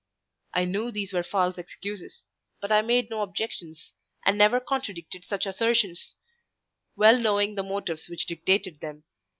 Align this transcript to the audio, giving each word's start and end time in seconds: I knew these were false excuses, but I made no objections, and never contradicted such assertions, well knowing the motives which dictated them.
I 0.55 0.65
knew 0.65 0.89
these 0.89 1.13
were 1.13 1.21
false 1.21 1.59
excuses, 1.59 2.25
but 2.59 2.71
I 2.71 2.81
made 2.81 3.11
no 3.11 3.21
objections, 3.21 3.93
and 4.25 4.35
never 4.35 4.59
contradicted 4.59 5.25
such 5.25 5.45
assertions, 5.45 6.15
well 6.95 7.19
knowing 7.19 7.53
the 7.53 7.61
motives 7.61 8.09
which 8.09 8.25
dictated 8.25 8.79
them. 8.79 9.03